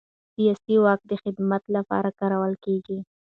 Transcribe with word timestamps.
سیاسي 0.33 0.75
واک 0.83 0.99
د 1.11 1.13
خدمت 1.23 1.63
لپاره 1.75 2.09
کارول 2.19 2.53
کېږي 2.65 2.97